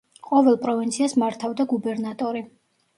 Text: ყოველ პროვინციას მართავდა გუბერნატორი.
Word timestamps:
ყოველ 0.29 0.57
პროვინციას 0.63 1.15
მართავდა 1.27 1.69
გუბერნატორი. 1.77 2.47